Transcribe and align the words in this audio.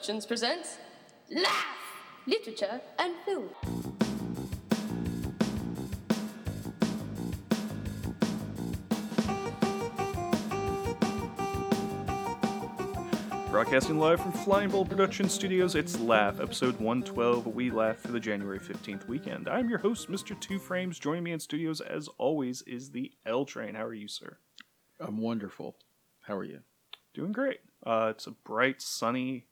Productions 0.00 0.24
presents 0.24 0.78
Laugh! 1.30 1.66
Literature 2.26 2.80
and 2.98 3.14
Film. 3.26 3.50
Broadcasting 13.50 13.98
live 13.98 14.22
from 14.22 14.32
Flying 14.32 14.70
Bowl 14.70 14.86
Production 14.86 15.28
Studios, 15.28 15.74
it's 15.74 16.00
Laugh, 16.00 16.40
episode 16.40 16.80
112. 16.80 17.48
We 17.48 17.70
laugh 17.70 17.98
for 17.98 18.12
the 18.12 18.20
January 18.20 18.58
15th 18.58 19.06
weekend. 19.06 19.50
I'm 19.50 19.68
your 19.68 19.80
host, 19.80 20.10
Mr. 20.10 20.38
Two 20.40 20.58
Frames. 20.58 20.98
Joining 20.98 21.24
me 21.24 21.32
in 21.32 21.40
studios, 21.40 21.82
as 21.82 22.08
always, 22.16 22.62
is 22.62 22.92
the 22.92 23.12
L 23.26 23.44
Train. 23.44 23.74
How 23.74 23.84
are 23.84 23.92
you, 23.92 24.08
sir? 24.08 24.38
I'm 24.98 25.18
wonderful. 25.18 25.76
How 26.22 26.38
are 26.38 26.44
you? 26.44 26.60
Doing 27.12 27.32
great. 27.32 27.60
Uh, 27.84 28.12
it's 28.14 28.26
a 28.26 28.30
bright, 28.30 28.80
sunny, 28.80 29.44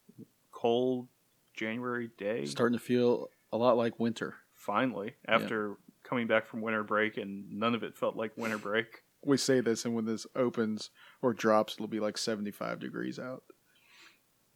cold 0.59 1.09
January 1.55 2.11
day. 2.19 2.45
Starting 2.45 2.77
to 2.79 2.85
feel 2.85 3.29
a 3.53 3.57
lot 3.57 3.77
like 3.77 3.99
winter. 4.01 4.35
Finally, 4.55 5.15
after 5.27 5.77
coming 6.03 6.27
back 6.27 6.47
from 6.47 6.61
winter 6.61 6.83
break, 6.83 7.17
and 7.17 7.51
none 7.51 7.75
of 7.75 7.83
it 7.83 7.97
felt 7.97 8.17
like 8.17 8.37
winter 8.37 8.59
break. 8.59 9.03
We 9.25 9.37
say 9.37 9.61
this, 9.61 9.85
and 9.85 9.95
when 9.95 10.05
this 10.05 10.27
opens 10.35 10.91
or 11.23 11.33
drops, 11.33 11.75
it'll 11.75 11.87
be 11.87 12.01
like 12.01 12.19
75 12.19 12.81
degrees 12.81 13.19
out. 13.19 13.45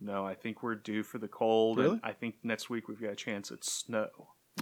No, 0.00 0.26
I 0.26 0.34
think 0.34 0.62
we're 0.62 0.74
due 0.74 1.04
for 1.04 1.18
the 1.18 1.28
cold. 1.28 1.78
Really? 1.78 1.92
And 1.92 2.00
I 2.02 2.12
think 2.12 2.36
next 2.42 2.68
week 2.68 2.88
we've 2.88 3.00
got 3.00 3.12
a 3.12 3.16
chance 3.16 3.52
at 3.52 3.64
snow. 3.64 4.08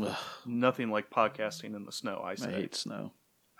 Ugh, 0.00 0.16
Nothing 0.46 0.90
like 0.90 1.10
podcasting 1.10 1.74
in 1.74 1.84
the 1.84 1.92
snow, 1.92 2.22
I 2.24 2.32
I 2.32 2.50
hate 2.50 2.74
snow. 2.74 3.12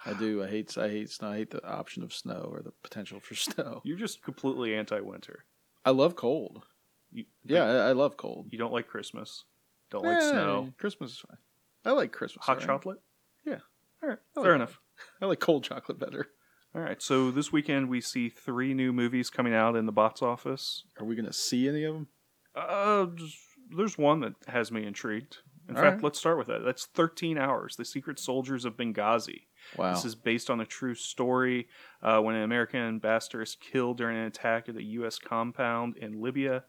I 0.04 0.12
do. 0.14 0.42
I 0.42 0.48
hate. 0.48 0.76
I 0.78 0.88
hate 0.88 1.10
snow. 1.10 1.30
I 1.30 1.36
hate 1.38 1.50
the 1.50 1.66
option 1.66 2.02
of 2.02 2.12
snow 2.12 2.48
or 2.50 2.62
the 2.62 2.72
potential 2.82 3.20
for 3.20 3.34
snow. 3.48 3.80
You're 3.84 3.98
just 3.98 4.22
completely 4.22 4.74
anti-winter. 4.74 5.44
I 5.84 5.90
love 5.90 6.16
cold. 6.16 6.64
You, 7.12 7.24
Yeah, 7.44 7.64
I, 7.64 7.88
I 7.88 7.92
love 7.92 8.16
cold. 8.16 8.48
You 8.50 8.58
don't 8.58 8.72
like 8.72 8.86
Christmas. 8.88 9.44
Don't 9.90 10.04
like 10.04 10.18
Eh, 10.18 10.30
snow. 10.30 10.72
Christmas 10.78 11.12
is 11.12 11.18
fine. 11.18 11.38
I 11.84 11.92
like 11.92 12.12
Christmas. 12.12 12.44
Hot 12.44 12.52
alright. 12.58 12.66
chocolate? 12.66 12.98
Yeah. 13.44 13.58
All 14.02 14.08
right. 14.10 14.18
I 14.36 14.42
Fair 14.42 14.54
enough. 14.54 14.78
I 15.20 15.26
like 15.26 15.40
cold 15.40 15.64
chocolate 15.64 15.98
better. 15.98 16.28
All 16.74 16.82
right. 16.82 17.00
So 17.02 17.30
this 17.30 17.50
weekend 17.50 17.88
we 17.88 18.00
see 18.00 18.28
three 18.28 18.74
new 18.74 18.92
movies 18.92 19.30
coming 19.30 19.54
out 19.54 19.74
in 19.76 19.86
the 19.86 19.92
box 19.92 20.22
office. 20.22 20.84
Are 20.98 21.04
we 21.06 21.16
gonna 21.16 21.32
see 21.32 21.68
any 21.68 21.84
of 21.84 21.94
them? 21.94 22.08
Uh, 22.54 23.06
just- 23.16 23.38
there's 23.76 23.96
one 23.96 24.20
that 24.20 24.34
has 24.48 24.70
me 24.72 24.84
intrigued. 24.84 25.38
In 25.68 25.76
All 25.76 25.82
fact, 25.82 25.96
right. 25.96 26.04
let's 26.04 26.18
start 26.18 26.36
with 26.38 26.48
that. 26.48 26.64
That's 26.64 26.86
13 26.86 27.38
Hours, 27.38 27.76
The 27.76 27.84
Secret 27.84 28.18
Soldiers 28.18 28.64
of 28.64 28.76
Benghazi. 28.76 29.42
Wow. 29.76 29.94
This 29.94 30.04
is 30.04 30.14
based 30.14 30.50
on 30.50 30.60
a 30.60 30.66
true 30.66 30.94
story 30.94 31.68
uh, 32.02 32.20
when 32.20 32.34
an 32.34 32.42
American 32.42 32.80
ambassador 32.80 33.42
is 33.42 33.56
killed 33.56 33.98
during 33.98 34.16
an 34.16 34.24
attack 34.24 34.68
at 34.68 34.76
a 34.76 34.82
U.S. 34.82 35.18
compound 35.18 35.96
in 35.96 36.20
Libya. 36.20 36.64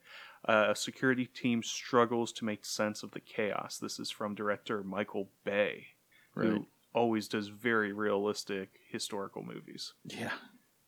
Uh, 0.47 0.67
a 0.69 0.75
security 0.75 1.25
team 1.27 1.61
struggles 1.61 2.31
to 2.33 2.45
make 2.45 2.65
sense 2.65 3.03
of 3.03 3.11
the 3.11 3.19
chaos. 3.19 3.77
This 3.77 3.99
is 3.99 4.09
from 4.09 4.33
director 4.33 4.83
Michael 4.83 5.29
Bay, 5.43 5.87
right. 6.33 6.47
who 6.47 6.67
always 6.93 7.27
does 7.27 7.47
very 7.47 7.93
realistic 7.93 8.71
historical 8.89 9.43
movies. 9.43 9.93
Yeah. 10.03 10.31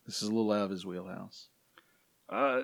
This 0.06 0.22
is 0.22 0.30
a 0.30 0.32
little 0.32 0.52
out 0.52 0.64
of 0.64 0.70
his 0.72 0.86
wheelhouse. 0.86 1.48
Uh, 2.30 2.64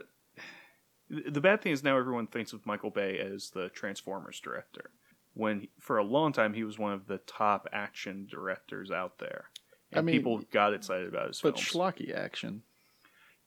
the 1.10 1.42
bad 1.42 1.62
thing 1.62 1.72
is 1.72 1.84
now 1.84 1.98
everyone 1.98 2.28
thinks 2.28 2.54
of 2.54 2.66
Michael 2.66 2.92
Bay 2.92 3.18
as 3.18 3.50
the 3.52 3.70
Transformers 3.70 4.40
director, 4.40 4.92
when 5.40 5.62
he- 5.62 5.70
for 5.80 5.98
a 5.98 6.04
long 6.04 6.34
time 6.34 6.54
he 6.54 6.64
was 6.64 6.78
one 6.78 6.92
of 6.94 7.08
the 7.08 7.18
top 7.20 7.68
action 7.72 8.28
directors 8.30 8.92
out 8.92 9.18
there. 9.20 9.50
I 9.94 9.98
And 9.98 10.06
mean, 10.06 10.16
people 10.16 10.40
got 10.52 10.74
excited 10.74 11.08
about 11.08 11.28
his 11.30 11.42
But 11.42 11.56
films. 11.58 11.72
schlocky 11.72 12.14
action. 12.14 12.64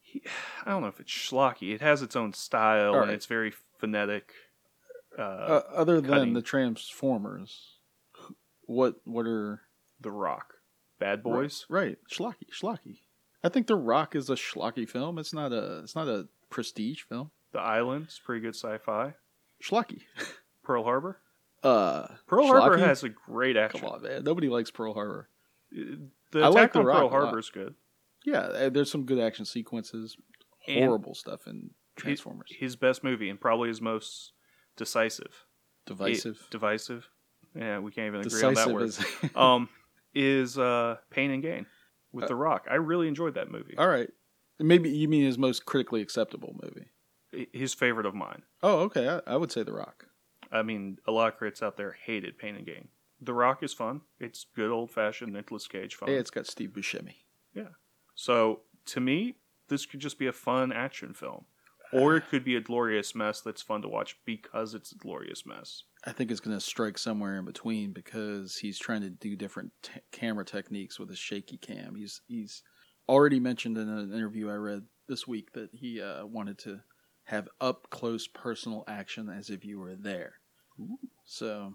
he, 0.00 0.22
I 0.64 0.70
don't 0.70 0.82
know 0.82 0.88
if 0.88 0.98
it's 1.00 1.12
schlocky. 1.12 1.74
It 1.74 1.80
has 1.82 2.02
its 2.02 2.16
own 2.16 2.32
style 2.32 2.94
All 2.94 3.02
and 3.02 3.10
it's 3.10 3.26
very 3.26 3.52
phonetic. 3.78 4.32
Uh, 5.18 5.22
uh, 5.22 5.62
other 5.75 6.00
than 6.00 6.10
cutting. 6.10 6.32
the 6.32 6.41
Transformers, 6.42 7.76
what 8.62 8.97
what 9.04 9.26
are 9.26 9.60
the 10.00 10.10
Rock, 10.10 10.54
Bad 10.98 11.22
Boys. 11.22 11.66
Right, 11.69 11.98
schlocky, 12.10 12.48
schlocky. 12.50 13.00
I 13.44 13.48
think 13.50 13.66
The 13.66 13.76
Rock 13.76 14.14
is 14.16 14.31
a 14.31 14.34
schlocky 14.36 14.88
film. 14.88 15.19
It's 15.19 15.34
not 15.34 15.52
a 15.52 15.81
it's 15.81 15.94
not 15.94 16.08
a 16.08 16.28
prestige 16.48 17.02
film. 17.02 17.31
The 17.52 17.60
Island 17.60 18.06
is 18.08 18.19
pretty 18.25 18.41
good 18.41 18.54
sci-fi. 18.54 19.14
Schlocky. 19.62 20.02
Pearl 20.64 20.84
Harbor. 20.84 21.19
Uh, 21.62 22.06
Pearl 22.27 22.47
Harbor 22.47 22.77
schlocky? 22.77 22.87
has 22.87 23.05
a 23.05 23.09
great 23.09 23.56
action. 23.56 23.81
Come 23.81 23.91
on, 23.91 24.03
man. 24.03 24.25
Nobody 24.25 24.49
likes 24.49 24.71
Pearl 24.71 24.95
Harbor. 24.95 25.28
The 25.71 25.99
I 26.34 26.49
attack 26.49 26.55
like 26.55 26.73
The 26.73 26.78
on 26.81 26.84
Rock 26.87 26.99
Pearl. 26.99 27.09
Harbor 27.11 27.39
is 27.39 27.50
good. 27.50 27.75
Yeah, 28.25 28.39
uh, 28.41 28.69
there's 28.69 28.91
some 28.91 29.05
good 29.05 29.19
action 29.19 29.45
sequences. 29.45 30.17
And 30.69 30.84
Horrible 30.84 31.15
stuff 31.15 31.47
in 31.47 31.71
Transformers. 31.97 32.49
His, 32.56 32.77
best 32.77 33.03
movie 33.03 33.28
and 33.28 33.41
probably 33.41 33.69
his 33.69 33.81
most 33.81 34.33
decisive. 34.77 35.45
Divisive. 35.87 36.37
It- 36.37 36.50
divisive. 36.50 37.09
Yeah, 37.55 37.81
we 37.81 37.91
can't 37.91 38.06
even 38.06 38.21
agree 38.21 38.43
on 38.44 38.55
that 38.55 38.67
Decisive 38.69 38.73
word. 38.73 38.83
is. 38.84 39.31
um, 39.37 39.69
is 40.15 40.56
uh, 40.59 40.97
Pain 41.11 41.31
and 41.33 41.43
Gain 41.43 41.67
with 42.12 42.25
Uh, 42.25 42.29
The 42.29 42.34
Rock. 42.37 42.67
I 42.71 42.75
really 42.77 43.09
enjoyed 43.09 43.34
that 43.34 43.50
movie. 43.50 43.77
All 43.77 43.89
right. 43.89 44.09
Maybe 44.59 44.89
you 44.91 45.09
mean 45.09 45.25
his 45.25 45.37
most 45.39 45.67
critically 45.67 46.00
acceptable 46.00 46.55
movie. 46.62 47.49
His 47.53 47.75
favorite 47.75 48.06
of 48.06 48.15
mine. 48.15 48.43
Oh, 48.62 48.81
okay. 48.81 49.09
I, 49.09 49.34
I 49.34 49.37
would 49.37 49.50
say 49.50 49.62
The 49.65 49.73
Rock. 49.73 50.06
I 50.52 50.62
mean, 50.62 50.98
a 51.06 51.12
lot 51.12 51.28
of 51.28 51.38
critics 51.38 51.62
out 51.62 51.76
there 51.76 51.96
hated 52.04 52.38
Pain 52.38 52.56
and 52.56 52.66
Gain. 52.66 52.88
The 53.20 53.32
Rock 53.32 53.62
is 53.62 53.72
fun. 53.72 54.02
It's 54.20 54.46
good 54.54 54.70
old 54.70 54.90
fashioned 54.90 55.32
Nicolas 55.32 55.66
Cage 55.66 55.94
fun. 55.94 56.08
Hey, 56.08 56.16
it's 56.16 56.30
got 56.30 56.46
Steve 56.46 56.70
Buscemi. 56.70 57.14
Yeah. 57.54 57.68
So 58.14 58.60
to 58.86 59.00
me, 59.00 59.36
this 59.68 59.86
could 59.86 60.00
just 60.00 60.18
be 60.18 60.26
a 60.26 60.32
fun 60.32 60.72
action 60.72 61.14
film, 61.14 61.44
or 61.92 62.16
it 62.16 62.28
could 62.28 62.44
be 62.44 62.56
a 62.56 62.60
glorious 62.60 63.14
mess 63.14 63.40
that's 63.40 63.62
fun 63.62 63.82
to 63.82 63.88
watch 63.88 64.16
because 64.26 64.74
it's 64.74 64.92
a 64.92 64.96
glorious 64.96 65.46
mess. 65.46 65.84
I 66.04 66.12
think 66.12 66.30
it's 66.30 66.40
going 66.40 66.56
to 66.56 66.60
strike 66.60 66.98
somewhere 66.98 67.38
in 67.38 67.44
between 67.44 67.92
because 67.92 68.56
he's 68.56 68.78
trying 68.78 69.02
to 69.02 69.10
do 69.10 69.36
different 69.36 69.70
t- 69.82 70.00
camera 70.10 70.44
techniques 70.44 70.98
with 70.98 71.10
a 71.10 71.16
shaky 71.16 71.56
cam. 71.56 71.94
He's 71.94 72.20
he's 72.26 72.62
already 73.08 73.38
mentioned 73.38 73.78
in 73.78 73.88
an 73.88 74.12
interview 74.12 74.50
I 74.50 74.54
read 74.54 74.82
this 75.08 75.26
week 75.28 75.52
that 75.52 75.70
he 75.72 76.02
uh, 76.02 76.26
wanted 76.26 76.58
to 76.60 76.80
have 77.24 77.48
up 77.60 77.88
close 77.90 78.26
personal 78.26 78.84
action 78.88 79.28
as 79.28 79.48
if 79.48 79.64
you 79.64 79.78
were 79.78 79.94
there. 79.94 80.34
So, 81.25 81.75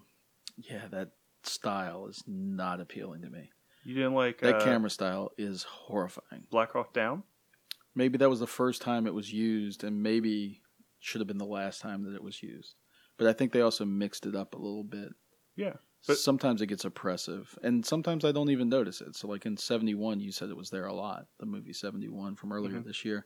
yeah, 0.57 0.87
that 0.91 1.11
style 1.43 2.07
is 2.07 2.23
not 2.27 2.79
appealing 2.81 3.21
to 3.21 3.29
me. 3.29 3.49
You 3.83 3.95
didn't 3.95 4.13
like 4.15 4.39
That 4.41 4.55
uh, 4.55 4.63
camera 4.63 4.89
style 4.89 5.31
is 5.37 5.63
horrifying. 5.63 6.43
Black 6.49 6.71
Hawk 6.73 6.93
Down? 6.93 7.23
Maybe 7.95 8.17
that 8.17 8.29
was 8.29 8.39
the 8.39 8.47
first 8.47 8.81
time 8.81 9.07
it 9.07 9.13
was 9.13 9.31
used, 9.33 9.83
and 9.83 10.03
maybe 10.03 10.61
should 10.99 11.21
have 11.21 11.27
been 11.27 11.37
the 11.37 11.45
last 11.45 11.81
time 11.81 12.03
that 12.03 12.13
it 12.15 12.23
was 12.23 12.43
used. 12.43 12.75
But 13.17 13.27
I 13.27 13.33
think 13.33 13.51
they 13.51 13.61
also 13.61 13.85
mixed 13.85 14.25
it 14.25 14.35
up 14.35 14.53
a 14.53 14.57
little 14.57 14.83
bit. 14.83 15.09
Yeah, 15.55 15.73
but- 16.05 16.17
sometimes 16.17 16.61
it 16.61 16.67
gets 16.67 16.85
oppressive, 16.85 17.57
and 17.63 17.83
sometimes 17.85 18.23
I 18.25 18.31
don't 18.31 18.51
even 18.51 18.69
notice 18.69 19.01
it. 19.01 19.15
So, 19.15 19.27
like 19.27 19.45
in 19.47 19.57
'71, 19.57 20.19
you 20.19 20.31
said 20.31 20.49
it 20.49 20.57
was 20.57 20.69
there 20.69 20.85
a 20.85 20.93
lot. 20.93 21.25
The 21.39 21.45
movie 21.47 21.73
'71 21.73 22.35
from 22.35 22.51
earlier 22.51 22.79
Mhm. 22.79 22.85
this 22.85 23.03
year. 23.03 23.25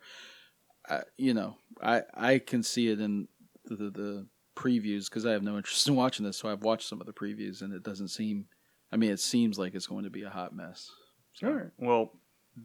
I, 0.87 1.03
you 1.17 1.33
know, 1.33 1.57
I 1.81 2.03
I 2.13 2.39
can 2.39 2.63
see 2.63 2.87
it 2.87 3.01
in 3.01 3.27
the 3.65 3.75
the, 3.75 3.89
the 3.91 4.27
previews 4.61 5.05
because 5.09 5.25
I 5.25 5.31
have 5.31 5.43
no 5.43 5.57
interest 5.57 5.87
in 5.87 5.95
watching 5.95 6.25
this. 6.25 6.37
So 6.37 6.49
I've 6.49 6.63
watched 6.63 6.87
some 6.87 7.01
of 7.01 7.07
the 7.07 7.13
previews, 7.13 7.61
and 7.61 7.73
it 7.73 7.83
doesn't 7.83 8.09
seem. 8.09 8.45
I 8.91 8.97
mean, 8.97 9.11
it 9.11 9.19
seems 9.21 9.57
like 9.57 9.73
it's 9.73 9.87
going 9.87 10.03
to 10.03 10.09
be 10.09 10.23
a 10.23 10.29
hot 10.29 10.53
mess. 10.55 10.89
So, 11.33 11.47
All 11.47 11.53
right. 11.53 11.71
Well, 11.77 12.11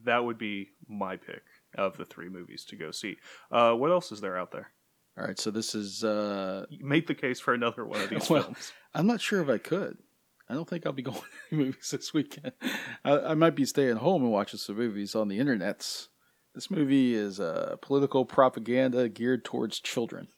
that 0.04 0.24
would 0.24 0.38
be 0.38 0.70
my 0.88 1.16
pick 1.16 1.42
of 1.76 1.96
the 1.96 2.04
three 2.04 2.28
movies 2.28 2.64
to 2.66 2.76
go 2.76 2.90
see. 2.90 3.16
Uh, 3.50 3.72
what 3.74 3.90
else 3.92 4.10
is 4.12 4.20
there 4.20 4.36
out 4.36 4.50
there? 4.50 4.70
all 5.18 5.24
right. 5.24 5.38
So 5.38 5.50
this 5.50 5.74
is. 5.74 6.02
uh 6.04 6.66
Make 6.80 7.06
the 7.06 7.14
case 7.14 7.38
for 7.40 7.54
another 7.54 7.84
one 7.86 8.00
of 8.00 8.10
these 8.10 8.28
Well, 8.28 8.42
films. 8.42 8.72
I'm 8.94 9.06
not 9.06 9.20
sure 9.20 9.40
if 9.40 9.48
I 9.48 9.58
could. 9.58 9.98
I 10.48 10.54
don't 10.54 10.68
think 10.68 10.84
I'll 10.84 10.92
be 10.92 11.02
going 11.10 11.16
to 11.16 11.24
any 11.52 11.64
movies 11.64 11.90
this 11.90 12.12
weekend. 12.12 12.52
I, 13.04 13.18
I 13.18 13.34
might 13.34 13.54
be 13.56 13.64
staying 13.64 13.96
home 13.96 14.22
and 14.22 14.32
watching 14.32 14.58
some 14.58 14.76
movies 14.76 15.14
on 15.14 15.28
the 15.28 15.38
internets. 15.38 16.08
This 16.54 16.70
movie 16.70 17.14
is 17.14 17.38
uh, 17.40 17.76
political 17.82 18.24
propaganda 18.24 19.08
geared 19.08 19.44
towards 19.44 19.78
children, 19.80 20.28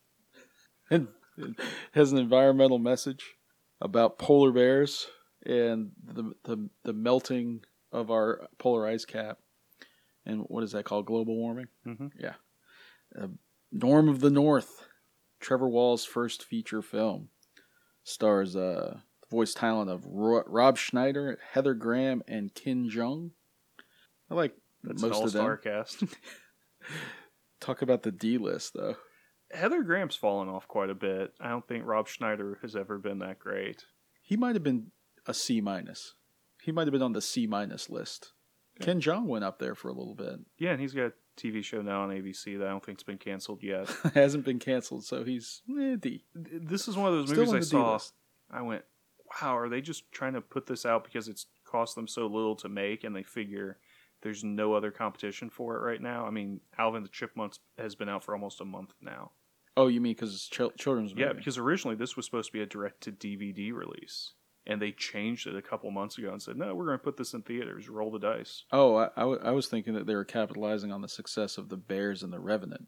and 0.90 1.08
it 1.38 1.56
has 1.93 2.12
an 2.12 2.19
environmental 2.19 2.79
message 2.79 3.35
about 3.81 4.19
polar 4.19 4.52
bears 4.52 5.06
and 5.46 5.93
the 6.05 6.32
the, 6.44 6.69
the 6.85 6.93
melting 6.93 7.61
of 7.93 8.11
our 8.11 8.49
polar 8.58 8.87
ice 8.87 9.05
cap. 9.05 9.38
And 10.26 10.43
what 10.49 10.62
is 10.64 10.73
that 10.73 10.85
called? 10.85 11.06
Global 11.06 11.37
warming. 11.37 11.69
Mhm. 11.87 12.11
Yeah. 12.19 12.35
Uh, 13.19 13.29
Norm 13.73 14.08
of 14.08 14.20
the 14.20 14.31
North, 14.31 14.87
Trevor 15.40 15.69
Wall's 15.69 16.05
first 16.05 16.44
feature 16.44 16.82
film 16.82 17.29
stars 18.02 18.56
uh, 18.56 18.99
the 19.23 19.26
voice 19.31 19.55
talent 19.55 19.90
of 19.90 20.05
Ro- 20.06 20.44
Rob 20.46 20.76
Schneider, 20.79 21.38
Heather 21.52 21.75
Graham, 21.75 22.23
and 22.26 22.55
Ken 22.55 22.88
Jeong. 22.90 23.31
I 24.31 24.35
like 24.35 24.55
That's 24.82 25.02
an 25.02 25.11
most 25.11 25.25
of 25.25 25.32
them. 25.32 25.58
cast. 25.62 26.02
Talk 27.61 27.82
about 27.82 28.02
the 28.02 28.12
D 28.12 28.38
list 28.38 28.75
though. 28.75 28.96
Heather 29.50 29.82
Graham's 29.82 30.16
fallen 30.16 30.48
off 30.48 30.68
quite 30.68 30.90
a 30.90 30.94
bit. 30.94 31.32
I 31.40 31.48
don't 31.48 31.66
think 31.66 31.86
Rob 31.86 32.08
Schneider 32.08 32.58
has 32.62 32.76
ever 32.76 32.98
been 32.98 33.18
that 33.20 33.38
great. 33.38 33.84
He 34.22 34.36
might 34.36 34.54
have 34.54 34.62
been 34.62 34.90
a 35.26 35.34
C 35.34 35.60
minus. 35.60 36.14
He 36.62 36.72
might 36.72 36.86
have 36.86 36.92
been 36.92 37.02
on 37.02 37.12
the 37.12 37.22
C 37.22 37.46
minus 37.46 37.88
list. 37.88 38.32
Ken 38.80 39.00
Jeong 39.00 39.24
went 39.26 39.44
up 39.44 39.58
there 39.58 39.74
for 39.74 39.88
a 39.88 39.92
little 39.92 40.14
bit. 40.14 40.38
Yeah, 40.58 40.70
and 40.70 40.80
he's 40.80 40.92
got 40.92 41.06
a 41.06 41.12
TV 41.36 41.64
show 41.64 41.82
now 41.82 42.02
on 42.02 42.10
ABC 42.10 42.58
that 42.58 42.66
I 42.66 42.70
don't 42.70 42.84
think's 42.84 43.02
been 43.02 43.18
canceled 43.18 43.62
yet. 43.62 43.88
Hasn't 44.14 44.44
been 44.44 44.58
canceled, 44.58 45.04
so 45.04 45.24
he's 45.24 45.62
eh, 45.80 45.96
D. 45.98 46.24
this 46.34 46.86
is 46.86 46.96
one 46.96 47.08
of 47.12 47.14
those 47.18 47.30
Still 47.30 47.46
movies 47.46 47.74
I 47.74 47.78
saw. 47.78 47.92
list. 47.94 48.12
I 48.50 48.62
went, 48.62 48.84
wow, 49.42 49.56
are 49.56 49.68
they 49.68 49.80
just 49.80 50.10
trying 50.12 50.34
to 50.34 50.40
put 50.40 50.66
this 50.66 50.86
out 50.86 51.04
because 51.04 51.28
it's 51.28 51.46
cost 51.64 51.94
them 51.96 52.08
so 52.08 52.26
little 52.26 52.56
to 52.56 52.68
make 52.68 53.04
and 53.04 53.14
they 53.14 53.22
figure 53.22 53.78
there's 54.22 54.42
no 54.44 54.74
other 54.74 54.90
competition 54.90 55.50
for 55.50 55.76
it 55.76 55.80
right 55.80 56.00
now? 56.00 56.26
I 56.26 56.30
mean, 56.30 56.60
Alvin 56.78 57.02
the 57.02 57.08
Chipmunks 57.08 57.58
has 57.78 57.94
been 57.94 58.08
out 58.08 58.24
for 58.24 58.34
almost 58.34 58.60
a 58.60 58.64
month 58.64 58.94
now. 59.00 59.32
Oh, 59.76 59.86
you 59.86 60.00
mean 60.00 60.14
because 60.14 60.34
it's 60.34 60.48
chil- 60.48 60.72
children's 60.72 61.14
movie? 61.14 61.22
Yeah, 61.22 61.32
because 61.32 61.56
originally 61.56 61.96
this 61.96 62.16
was 62.16 62.24
supposed 62.26 62.48
to 62.48 62.52
be 62.52 62.62
a 62.62 62.66
direct 62.66 63.02
to 63.02 63.12
DVD 63.12 63.72
release. 63.72 64.32
And 64.66 64.82
they 64.82 64.92
changed 64.92 65.46
it 65.46 65.56
a 65.56 65.62
couple 65.62 65.90
months 65.90 66.18
ago 66.18 66.30
and 66.30 66.42
said, 66.42 66.56
no, 66.56 66.74
we're 66.74 66.84
going 66.84 66.98
to 66.98 67.04
put 67.04 67.16
this 67.16 67.32
in 67.32 67.40
theaters. 67.42 67.88
Roll 67.88 68.10
the 68.10 68.18
dice. 68.18 68.64
Oh, 68.70 68.96
I, 68.96 69.04
I, 69.16 69.20
w- 69.20 69.40
I 69.42 69.52
was 69.52 69.66
thinking 69.66 69.94
that 69.94 70.06
they 70.06 70.14
were 70.14 70.26
capitalizing 70.26 70.92
on 70.92 71.00
the 71.00 71.08
success 71.08 71.56
of 71.56 71.70
the 71.70 71.78
Bears 71.78 72.22
and 72.22 72.32
the 72.32 72.40
Revenant. 72.40 72.86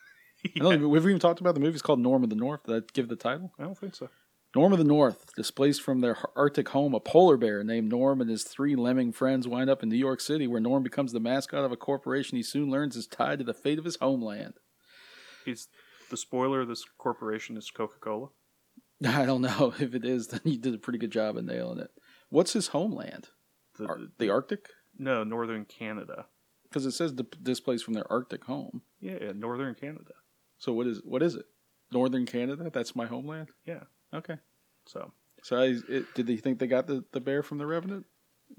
I 0.56 0.58
don't 0.58 0.88
we've 0.88 1.04
even 1.04 1.20
talked 1.20 1.40
about 1.40 1.54
the 1.54 1.60
movie. 1.60 1.74
It's 1.74 1.82
called 1.82 2.00
Norm 2.00 2.24
of 2.24 2.30
the 2.30 2.36
North. 2.36 2.64
Did 2.64 2.74
that 2.74 2.92
give 2.94 3.08
the 3.08 3.16
title? 3.16 3.52
I 3.58 3.62
don't 3.64 3.78
think 3.78 3.94
so. 3.94 4.08
Norm 4.54 4.72
of 4.72 4.78
the 4.78 4.84
North, 4.84 5.32
displaced 5.36 5.80
from 5.80 6.00
their 6.00 6.18
Arctic 6.34 6.70
home, 6.70 6.92
a 6.92 7.00
polar 7.00 7.36
bear 7.36 7.62
named 7.62 7.88
Norm 7.88 8.20
and 8.20 8.28
his 8.28 8.42
three 8.42 8.74
lemming 8.74 9.12
friends 9.12 9.46
wind 9.46 9.70
up 9.70 9.82
in 9.82 9.88
New 9.88 9.96
York 9.96 10.20
City, 10.20 10.48
where 10.48 10.60
Norm 10.60 10.82
becomes 10.82 11.12
the 11.12 11.20
mascot 11.20 11.64
of 11.64 11.70
a 11.70 11.76
corporation 11.76 12.36
he 12.36 12.42
soon 12.42 12.68
learns 12.68 12.96
is 12.96 13.06
tied 13.06 13.38
to 13.38 13.44
the 13.44 13.54
fate 13.54 13.78
of 13.78 13.84
his 13.84 13.96
homeland. 13.96 14.54
Is 15.46 15.68
the 16.10 16.16
spoiler 16.16 16.62
of 16.62 16.68
this 16.68 16.84
corporation 16.98 17.56
is 17.56 17.70
Coca 17.70 17.98
Cola? 18.00 18.28
I 19.06 19.24
don't 19.24 19.42
know 19.42 19.72
if 19.78 19.94
it 19.94 20.04
is. 20.04 20.26
Then 20.28 20.40
you 20.44 20.58
did 20.58 20.74
a 20.74 20.78
pretty 20.78 20.98
good 20.98 21.12
job 21.12 21.36
of 21.36 21.44
nailing 21.44 21.78
it. 21.78 21.90
What's 22.28 22.52
his 22.52 22.68
homeland? 22.68 23.28
The, 23.78 23.86
Ar- 23.86 23.98
the 24.18 24.30
Arctic? 24.30 24.68
no, 24.98 25.22
Northern 25.24 25.64
Canada. 25.64 26.26
Because 26.64 26.86
it 26.86 26.92
says 26.92 27.12
di- 27.12 27.24
displaced 27.42 27.84
from 27.84 27.94
their 27.94 28.10
Arctic 28.10 28.44
home. 28.44 28.82
Yeah, 29.00 29.18
yeah, 29.20 29.32
Northern 29.34 29.74
Canada. 29.74 30.12
So 30.58 30.72
what 30.72 30.86
is 30.86 31.00
what 31.04 31.22
is 31.22 31.34
it? 31.36 31.46
Northern 31.92 32.26
Canada? 32.26 32.70
That's 32.72 32.94
my 32.94 33.06
homeland. 33.06 33.48
Yeah. 33.64 33.84
Okay. 34.14 34.36
So 34.86 35.12
So 35.42 35.58
I, 35.58 35.76
it, 35.88 36.14
did 36.14 36.26
they 36.26 36.36
think 36.36 36.58
they 36.58 36.66
got 36.66 36.86
the, 36.86 37.04
the 37.12 37.20
bear 37.20 37.42
from 37.42 37.58
the 37.58 37.66
Revenant? 37.66 38.06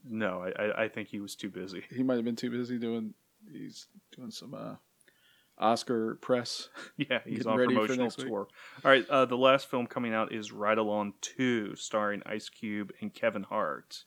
no, 0.08 0.42
I, 0.42 0.64
I, 0.64 0.84
I 0.84 0.88
think 0.88 1.10
he 1.10 1.20
was 1.20 1.36
too 1.36 1.50
busy. 1.50 1.84
He 1.90 2.04
might 2.04 2.16
have 2.16 2.26
been 2.26 2.36
too 2.36 2.50
busy 2.50 2.78
doing. 2.78 3.14
He's 3.52 3.88
doing 4.16 4.32
some 4.32 4.54
uh, 4.54 4.76
Oscar 5.58 6.16
press. 6.16 6.70
Yeah, 6.98 7.20
he's 7.26 7.48
on 7.48 7.58
promotional 7.58 8.12
tour. 8.12 8.48
All 8.86 8.92
right, 8.92 9.08
uh, 9.10 9.26
the 9.26 9.38
last 9.38 9.70
film 9.70 9.88
coming 9.88 10.14
out 10.14 10.32
is 10.32 10.52
Ride 10.52 10.78
Along 10.78 11.14
2, 11.22 11.76
starring 11.76 12.22
Ice 12.28 12.48
Cube 12.48 12.92
and 13.02 13.12
Kevin 13.12 13.44
Hart. 13.44 14.04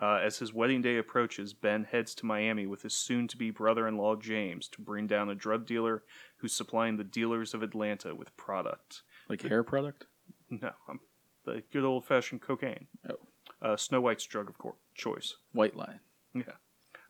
Uh, 0.00 0.20
as 0.22 0.38
his 0.38 0.54
wedding 0.54 0.80
day 0.80 0.96
approaches, 0.96 1.52
Ben 1.52 1.84
heads 1.84 2.14
to 2.14 2.26
Miami 2.26 2.66
with 2.66 2.82
his 2.82 2.94
soon 2.94 3.26
to 3.28 3.36
be 3.36 3.50
brother 3.50 3.86
in 3.86 3.98
law 3.98 4.14
James 4.16 4.68
to 4.68 4.80
bring 4.80 5.06
down 5.06 5.28
a 5.28 5.34
drug 5.34 5.66
dealer 5.66 6.04
who's 6.38 6.54
supplying 6.54 6.96
the 6.96 7.04
dealers 7.04 7.52
of 7.52 7.62
Atlanta 7.62 8.14
with 8.14 8.34
product. 8.36 9.02
Like 9.28 9.42
hair 9.42 9.64
product? 9.64 10.06
No, 10.62 10.70
um, 10.88 11.00
the 11.44 11.62
good 11.72 11.84
old 11.84 12.06
fashioned 12.06 12.40
cocaine. 12.40 12.86
Oh. 13.08 13.16
Uh, 13.60 13.76
Snow 13.76 14.00
White's 14.00 14.24
drug 14.24 14.48
of 14.48 14.56
course, 14.58 14.76
choice. 14.94 15.36
White 15.52 15.76
line. 15.76 16.00
Yeah. 16.34 16.56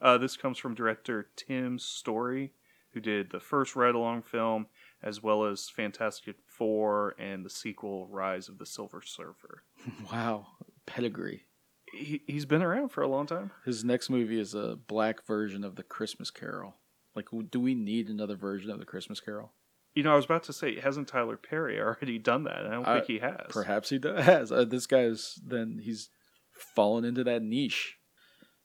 Uh, 0.00 0.18
this 0.18 0.36
comes 0.36 0.58
from 0.58 0.74
director 0.74 1.28
Tim 1.36 1.78
Story, 1.78 2.52
who 2.92 3.00
did 3.00 3.30
the 3.30 3.40
first 3.40 3.76
Ride 3.76 3.94
Along 3.94 4.22
film, 4.22 4.66
as 5.02 5.22
well 5.22 5.44
as 5.44 5.68
Fantastic 5.68 6.36
Four 6.46 7.14
and 7.18 7.44
the 7.44 7.50
sequel 7.50 8.06
Rise 8.08 8.48
of 8.48 8.58
the 8.58 8.66
Silver 8.66 9.02
Surfer. 9.02 9.62
Wow. 10.12 10.48
Pedigree. 10.86 11.44
He, 11.92 12.22
he's 12.26 12.46
been 12.46 12.62
around 12.62 12.90
for 12.90 13.02
a 13.02 13.08
long 13.08 13.26
time. 13.26 13.50
His 13.64 13.84
next 13.84 14.08
movie 14.10 14.40
is 14.40 14.54
a 14.54 14.78
black 14.88 15.26
version 15.26 15.64
of 15.64 15.76
the 15.76 15.82
Christmas 15.82 16.30
Carol. 16.30 16.76
Like, 17.14 17.26
do 17.50 17.60
we 17.60 17.74
need 17.74 18.08
another 18.08 18.36
version 18.36 18.70
of 18.70 18.78
the 18.78 18.84
Christmas 18.84 19.20
Carol? 19.20 19.52
You 19.98 20.04
know, 20.04 20.12
I 20.12 20.16
was 20.16 20.26
about 20.26 20.44
to 20.44 20.52
say, 20.52 20.78
hasn't 20.78 21.08
Tyler 21.08 21.36
Perry 21.36 21.80
already 21.80 22.20
done 22.20 22.44
that? 22.44 22.64
I 22.64 22.70
don't 22.70 22.86
I- 22.86 22.94
think 22.98 23.06
he 23.08 23.18
has. 23.18 23.46
Perhaps 23.48 23.90
he 23.90 23.98
does. 23.98 24.52
Uh, 24.58 24.64
this 24.64 24.86
guy's 24.86 25.40
then 25.44 25.80
he's 25.82 26.08
fallen 26.76 27.04
into 27.04 27.24
that 27.24 27.42
niche. 27.42 27.96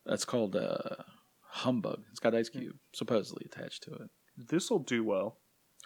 That's 0.05 0.25
called 0.25 0.55
uh, 0.55 0.95
humbug. 1.49 2.03
It's 2.11 2.19
got 2.19 2.35
Ice 2.35 2.49
Cube 2.49 2.75
supposedly 2.93 3.47
attached 3.51 3.81
to 3.83 3.93
it. 3.93 4.09
This 4.37 4.69
will 4.69 4.77
do 4.77 5.03
well. 5.03 5.39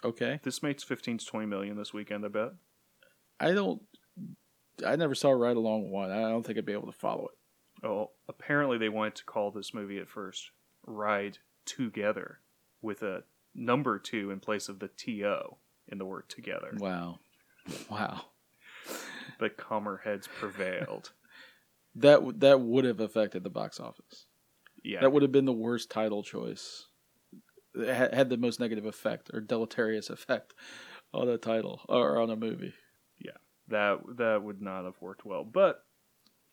Okay, 0.04 0.38
This 0.42 0.62
makes 0.62 0.84
15 0.84 1.16
to 1.18 1.24
20 1.26 1.46
million 1.46 1.78
this 1.78 1.94
weekend, 1.94 2.26
I 2.26 2.28
bet. 2.28 2.50
I 3.40 3.52
don't. 3.52 3.80
I 4.86 4.96
never 4.96 5.14
saw 5.14 5.30
Ride 5.30 5.56
Along 5.56 5.90
one. 5.90 6.10
I 6.10 6.28
don't 6.28 6.44
think 6.44 6.58
I'd 6.58 6.66
be 6.66 6.72
able 6.74 6.92
to 6.92 6.98
follow 6.98 7.28
it. 7.28 7.86
Oh, 7.86 8.10
apparently 8.28 8.76
they 8.76 8.90
wanted 8.90 9.14
to 9.16 9.24
call 9.24 9.50
this 9.50 9.72
movie 9.72 9.98
at 9.98 10.10
first 10.10 10.50
Ride 10.86 11.38
Together 11.64 12.40
with 12.82 13.02
a 13.02 13.22
number 13.58 13.98
two 13.98 14.30
in 14.30 14.40
place 14.40 14.68
of 14.68 14.78
the 14.78 14.88
TO 14.88 15.56
in 15.88 15.98
the 15.98 16.04
word 16.04 16.28
together. 16.28 16.74
Wow, 16.78 17.18
wow. 17.90 18.22
But 19.38 19.56
calmer 19.56 20.00
heads 20.04 20.28
prevailed. 20.38 21.12
That 21.94 22.16
w- 22.16 22.38
that 22.38 22.60
would 22.60 22.84
have 22.84 23.00
affected 23.00 23.42
the 23.42 23.50
box 23.50 23.80
office. 23.80 24.26
Yeah. 24.84 25.00
That 25.00 25.10
would 25.10 25.22
have 25.22 25.32
been 25.32 25.46
the 25.46 25.52
worst 25.52 25.90
title 25.90 26.22
choice. 26.22 26.84
It 27.74 27.92
ha- 27.92 28.14
had 28.14 28.28
the 28.30 28.36
most 28.36 28.60
negative 28.60 28.84
effect 28.84 29.30
or 29.34 29.40
deleterious 29.40 30.08
effect 30.10 30.54
on 31.12 31.28
a 31.28 31.38
title 31.38 31.80
or 31.88 32.20
on 32.20 32.30
a 32.30 32.36
movie. 32.36 32.74
Yeah. 33.18 33.32
That 33.68 33.98
that 34.18 34.44
would 34.44 34.62
not 34.62 34.84
have 34.84 35.00
worked 35.00 35.24
well. 35.24 35.42
But 35.42 35.82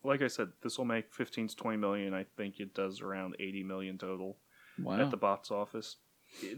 like 0.03 0.23
I 0.23 0.27
said, 0.27 0.47
this 0.63 0.79
will 0.79 0.85
make 0.85 1.13
15 1.13 1.49
to 1.49 1.55
20 1.55 1.77
million. 1.77 2.13
I 2.15 2.25
think 2.37 2.59
it 2.59 2.73
does 2.73 3.01
around 3.01 3.35
80 3.39 3.63
million 3.65 3.97
total 3.99 4.37
Wow. 4.79 4.99
at 5.01 5.11
the 5.11 5.17
box 5.17 5.51
office. 5.51 5.97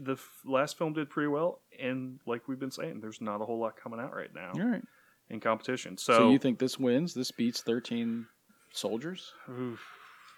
The 0.00 0.12
f- 0.12 0.40
last 0.44 0.76
film 0.78 0.92
did 0.92 1.08
pretty 1.10 1.28
well, 1.28 1.60
and 1.78 2.18
like 2.26 2.48
we've 2.48 2.58
been 2.58 2.70
saying, 2.70 3.00
there's 3.00 3.20
not 3.20 3.40
a 3.40 3.44
whole 3.44 3.58
lot 3.58 3.76
coming 3.76 4.00
out 4.00 4.14
right 4.14 4.32
now 4.34 4.52
All 4.54 4.68
right. 4.68 4.82
in 5.30 5.40
competition. 5.40 5.96
So, 5.96 6.12
So, 6.12 6.30
you 6.30 6.38
think 6.38 6.58
this 6.58 6.78
wins? 6.78 7.14
This 7.14 7.30
beats 7.30 7.62
13 7.62 8.26
soldiers? 8.72 9.32
oof, 9.48 9.80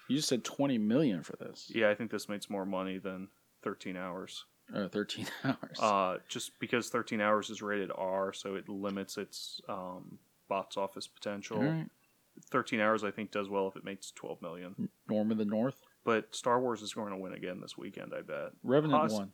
You 0.07 0.15
just 0.17 0.29
said 0.29 0.43
20 0.43 0.77
million 0.77 1.23
for 1.23 1.35
this. 1.37 1.71
yeah, 1.73 1.89
I 1.89 1.95
think 1.95 2.11
this 2.11 2.29
makes 2.29 2.49
more 2.49 2.65
money 2.65 2.97
than 2.97 3.27
13 3.63 3.97
hours. 3.97 4.45
Uh, 4.73 4.87
13 4.87 5.25
hours. 5.43 5.79
Uh, 5.79 6.17
just 6.29 6.57
because 6.59 6.89
13 6.89 7.19
hours 7.19 7.49
is 7.49 7.61
rated 7.61 7.91
R, 7.95 8.31
so 8.33 8.55
it 8.55 8.69
limits 8.69 9.17
its 9.17 9.59
um, 9.67 10.17
box 10.47 10.77
office 10.77 11.07
potential. 11.07 11.57
All 11.57 11.63
right. 11.63 11.89
13 12.49 12.79
hours, 12.79 13.03
I 13.03 13.11
think, 13.11 13.31
does 13.31 13.49
well 13.49 13.67
if 13.67 13.75
it 13.75 13.83
makes 13.83 14.11
12 14.11 14.41
million. 14.41 14.89
Norm 15.09 15.31
of 15.31 15.37
the 15.37 15.45
North. 15.45 15.81
But 16.03 16.35
Star 16.35 16.59
Wars 16.59 16.81
is 16.81 16.93
going 16.93 17.11
to 17.11 17.17
win 17.17 17.33
again 17.33 17.59
this 17.61 17.77
weekend, 17.77 18.13
I 18.17 18.21
bet. 18.21 18.51
Revenant 18.63 19.01
Poss- 19.01 19.13
won. 19.13 19.31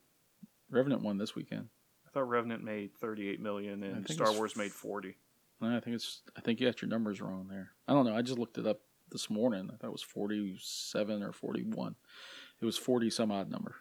Revenant 0.69 1.01
won 1.01 1.17
this 1.17 1.33
weekend. 1.35 1.69
I 2.05 2.09
thought 2.09 2.27
Revenant 2.27 2.63
made 2.63 2.95
38 2.97 3.39
million 3.39 3.83
and 3.83 4.09
Star 4.09 4.33
Wars 4.33 4.55
made 4.55 4.71
40. 4.71 5.15
No, 5.61 5.75
I 5.75 5.79
think 5.79 5.95
it's. 5.95 6.21
I 6.35 6.41
think 6.41 6.59
you 6.59 6.67
got 6.67 6.81
your 6.81 6.89
numbers 6.89 7.21
wrong 7.21 7.47
there. 7.49 7.71
I 7.87 7.93
don't 7.93 8.05
know. 8.05 8.15
I 8.15 8.21
just 8.21 8.37
looked 8.37 8.57
it 8.57 8.67
up 8.67 8.81
this 9.11 9.29
morning. 9.29 9.69
I 9.73 9.77
thought 9.77 9.87
it 9.87 9.91
was 9.91 10.03
47 10.03 11.23
or 11.23 11.31
41. 11.31 11.95
It 12.61 12.65
was 12.65 12.77
40 12.77 13.09
some 13.09 13.31
odd 13.31 13.49
number 13.49 13.75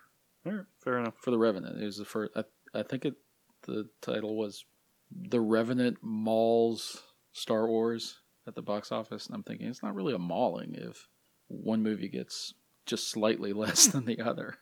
All 0.45 0.53
right, 0.53 0.65
fair 0.83 0.99
enough. 0.99 1.15
for 1.19 1.31
the 1.31 1.39
Revenant. 1.39 1.81
It 1.81 1.85
was 1.85 1.99
the 1.99 2.05
first. 2.05 2.33
I, 2.37 2.45
I 2.75 2.83
think 2.83 3.05
it. 3.05 3.15
The 3.63 3.89
title 4.01 4.37
was 4.37 4.65
"The 5.11 5.41
Revenant 5.41 5.99
Mauls 6.03 7.03
Star 7.33 7.67
Wars" 7.67 8.19
at 8.47 8.55
the 8.55 8.63
box 8.63 8.93
office, 8.93 9.27
and 9.27 9.35
I'm 9.35 9.43
thinking 9.43 9.67
it's 9.67 9.83
not 9.83 9.95
really 9.95 10.15
a 10.15 10.19
mauling 10.19 10.75
if 10.75 11.09
one 11.49 11.83
movie 11.83 12.09
gets 12.09 12.55
just 12.87 13.09
slightly 13.11 13.53
less 13.65 13.87
than 13.89 14.05
the 14.07 14.21
other. 14.21 14.57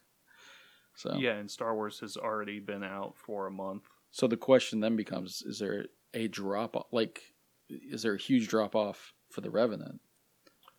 So 0.96 1.16
Yeah, 1.18 1.32
and 1.34 1.50
Star 1.50 1.74
Wars 1.74 2.00
has 2.00 2.16
already 2.16 2.60
been 2.60 2.82
out 2.84 3.14
for 3.16 3.46
a 3.46 3.50
month. 3.50 3.84
So 4.10 4.26
the 4.26 4.36
question 4.36 4.80
then 4.80 4.96
becomes: 4.96 5.42
Is 5.42 5.58
there 5.58 5.86
a 6.12 6.28
drop 6.28 6.76
off? 6.76 6.86
Like, 6.92 7.22
is 7.68 8.02
there 8.02 8.14
a 8.14 8.18
huge 8.20 8.48
drop 8.48 8.74
off 8.76 9.12
for 9.30 9.40
the 9.40 9.50
Revenant, 9.50 10.00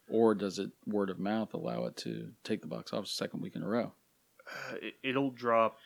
or 0.09 0.33
does 0.35 0.57
it 0.59 0.71
word 0.85 1.09
of 1.09 1.19
mouth 1.19 1.53
allow 1.53 1.85
it 1.85 1.97
to 1.97 2.29
take 2.43 2.61
the 2.61 2.67
box 2.67 2.93
office 2.93 3.11
second 3.11 3.41
week 3.41 3.55
in 3.55 3.63
a 3.63 3.67
row? 3.67 3.91
Uh, 4.49 4.75
It, 4.81 4.93
it'll 5.03 5.31
drop 5.31 5.77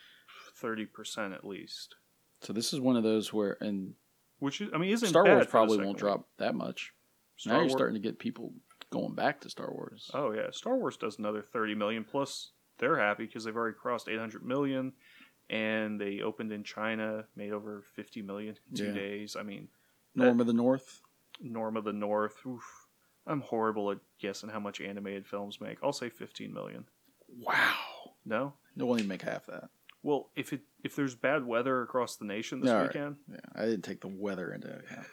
30% 0.62 1.34
at 1.34 1.46
least. 1.46 1.96
So 2.42 2.54
this 2.54 2.74
is 2.74 2.80
one 2.80 2.96
of 2.96 3.04
those 3.04 3.34
where, 3.34 3.58
and 3.62 3.94
Which 4.40 4.62
is, 4.62 4.70
I 4.74 4.78
mean, 4.78 4.92
isn't 4.92 5.10
Star 5.10 5.26
Wars 5.26 5.48
probably 5.48 5.78
won't 5.78 5.90
week. 5.90 5.98
drop 5.98 6.28
that 6.38 6.56
much. 6.56 6.94
Star 7.38 7.54
now 7.56 7.62
you're 7.62 7.70
starting 7.70 7.96
to 7.96 8.00
get 8.08 8.20
people 8.20 8.54
going 8.90 9.14
back 9.16 9.42
to 9.42 9.50
Star 9.50 9.72
Wars. 9.72 10.10
Oh 10.14 10.32
yeah, 10.32 10.52
Star 10.52 10.78
Wars 10.78 10.98
does 10.98 11.20
another 11.20 11.42
30 11.42 11.76
million 11.76 12.04
plus. 12.04 12.52
They're 12.78 12.98
happy 13.00 13.26
because 13.26 13.44
they've 13.44 13.56
already 13.56 13.76
crossed 13.78 14.08
800 14.08 14.44
million, 14.46 14.94
and 15.50 16.00
they 16.00 16.22
opened 16.22 16.52
in 16.52 16.64
China, 16.64 17.26
made 17.36 17.52
over 17.52 17.84
50 17.96 18.22
million 18.22 18.56
in 18.72 18.76
two 18.78 18.86
Yeah. 18.88 18.94
days. 18.94 19.36
I 19.36 19.44
mean, 19.44 19.68
Norm 20.16 20.40
of 20.40 20.48
the 20.48 20.54
North. 20.54 21.02
Norm 21.42 21.78
of 21.78 21.84
the 21.84 21.94
North. 21.94 22.46
Oof, 22.46 22.88
I'm 23.28 23.42
horrible 23.42 23.92
at 23.92 24.00
guessing 24.20 24.50
how 24.50 24.60
much 24.60 24.82
animated 24.82 25.28
films 25.28 25.60
make. 25.62 25.78
I'll 25.84 25.94
say 25.94 26.10
15 26.10 26.54
million. 26.54 26.86
Wow. 27.28 27.76
No. 28.26 28.54
No 28.76 28.86
one 28.86 29.00
even 29.00 29.08
make 29.10 29.22
half 29.22 29.46
that. 29.48 29.70
Well, 30.02 30.30
if 30.36 30.54
it 30.54 30.62
if 30.84 30.96
there's 30.96 31.14
bad 31.16 31.46
weather 31.46 31.82
across 31.82 32.16
the 32.16 32.26
nation 32.26 32.62
this 32.62 32.70
All 32.72 32.78
right. 32.78 32.88
weekend, 32.88 33.18
Yeah, 33.30 33.40
I 33.54 33.66
didn't 33.66 33.84
take 33.84 34.00
the 34.02 34.08
weather 34.08 34.54
into 34.54 34.68
account. 34.74 35.06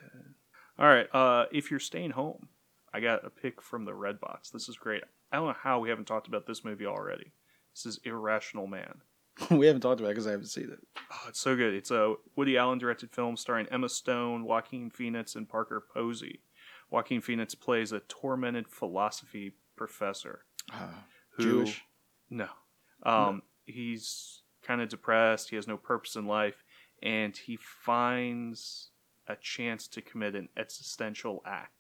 all 0.79 0.87
right. 0.87 1.13
Uh, 1.13 1.47
if 1.53 1.71
you're 1.71 1.81
staying 1.81 2.13
home, 2.13 2.49
I 2.97 3.01
got 3.01 3.27
a 3.27 3.31
pick 3.31 3.61
from 3.61 3.85
the 3.85 3.93
Red 3.93 4.19
Box. 4.21 4.49
This 4.49 4.71
is 4.71 4.77
great. 4.77 5.03
I 5.31 5.37
don't 5.37 5.49
know 5.49 5.57
how 5.63 5.81
we 5.81 5.91
haven't 5.91 6.07
talked 6.07 6.29
about 6.29 6.47
this 6.47 6.65
movie 6.65 6.87
already. 6.87 7.31
This 7.75 7.85
is 7.85 8.01
Irrational 8.05 8.67
Man. 8.67 9.03
we 9.51 9.67
haven't 9.67 9.83
talked 9.83 10.01
about 10.01 10.13
it 10.13 10.15
because 10.15 10.27
I 10.27 10.31
haven't 10.31 10.47
seen 10.47 10.71
it. 10.73 10.79
Oh, 11.13 11.27
it's 11.29 11.39
so 11.39 11.55
good. 11.57 11.75
It's 11.75 11.91
a 11.91 12.15
Woody 12.37 12.57
Allen 12.57 12.79
directed 12.79 13.11
film 13.11 13.37
starring 13.37 13.67
Emma 13.71 13.91
Stone, 13.91 14.45
Joaquin 14.45 14.89
Phoenix, 14.89 15.35
and 15.37 15.47
Parker 15.47 15.85
Posey. 15.93 16.41
Joaquin 16.91 17.21
Phoenix 17.21 17.55
plays 17.55 17.93
a 17.93 18.01
tormented 18.01 18.67
philosophy 18.67 19.53
professor 19.77 20.47
Uh, 20.73 20.89
who 21.33 21.43
Jewish. 21.67 21.83
no, 22.31 22.49
um, 23.03 23.43
he's 23.67 24.41
kind 24.63 24.81
of 24.81 24.89
depressed. 24.89 25.51
He 25.51 25.57
has 25.57 25.69
no 25.69 25.77
purpose 25.77 26.17
in 26.17 26.25
life, 26.25 26.65
and 27.03 27.37
he 27.37 27.59
finds 27.59 28.89
a 29.29 29.37
chance 29.37 29.87
to 29.89 30.01
commit 30.01 30.35
an 30.35 30.49
existential 30.57 31.43
act. 31.45 31.73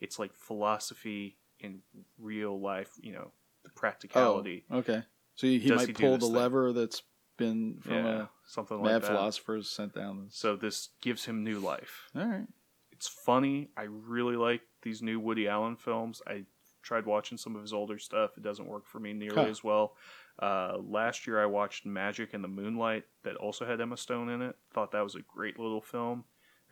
It's 0.00 0.18
like 0.18 0.34
philosophy 0.34 1.38
in 1.60 1.80
real 2.18 2.60
life. 2.60 2.90
You 3.00 3.12
know, 3.12 3.30
the 3.64 3.70
practicality. 3.70 4.64
Oh, 4.70 4.78
okay. 4.78 5.02
So 5.34 5.46
he, 5.46 5.58
he 5.58 5.70
might 5.72 5.86
he 5.88 5.92
pull 5.92 6.18
the 6.18 6.26
thing? 6.26 6.34
lever 6.34 6.72
that's 6.72 7.02
been 7.36 7.78
from 7.82 7.92
yeah, 7.94 8.26
something 8.46 8.78
a 8.78 8.80
like 8.80 8.92
mad 8.92 9.02
that. 9.02 9.08
philosophers 9.08 9.68
sent 9.68 9.94
down. 9.94 10.26
So 10.30 10.56
this 10.56 10.90
gives 11.02 11.24
him 11.26 11.44
new 11.44 11.58
life. 11.58 12.08
All 12.16 12.24
right. 12.24 12.46
It's 12.92 13.08
funny. 13.08 13.68
I 13.76 13.82
really 13.82 14.36
like 14.36 14.62
these 14.82 15.02
new 15.02 15.20
Woody 15.20 15.46
Allen 15.48 15.76
films. 15.76 16.22
I 16.26 16.44
tried 16.82 17.04
watching 17.04 17.36
some 17.36 17.54
of 17.54 17.60
his 17.60 17.74
older 17.74 17.98
stuff. 17.98 18.30
It 18.38 18.42
doesn't 18.42 18.66
work 18.66 18.86
for 18.86 19.00
me 19.00 19.12
nearly 19.12 19.36
Huh. 19.36 19.48
as 19.50 19.62
well. 19.62 19.96
Uh, 20.40 20.78
last 20.78 21.26
year 21.26 21.42
I 21.42 21.46
watched 21.46 21.84
Magic 21.84 22.32
in 22.32 22.40
the 22.40 22.48
Moonlight 22.48 23.04
that 23.24 23.36
also 23.36 23.66
had 23.66 23.80
Emma 23.80 23.96
Stone 23.98 24.30
in 24.30 24.40
it. 24.40 24.56
Thought 24.72 24.92
that 24.92 25.02
was 25.04 25.14
a 25.14 25.20
great 25.20 25.58
little 25.58 25.82
film. 25.82 26.24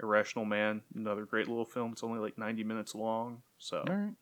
Irrational 0.03 0.45
Man, 0.45 0.83
another 0.95 1.25
great 1.25 1.49
little 1.49 1.65
film. 1.65 1.93
It's 1.93 2.03
only 2.03 2.19
like 2.21 2.37
90 2.39 2.65
minutes 2.65 2.95
long. 2.95 3.43
So 3.59 3.85
right. 3.89 4.13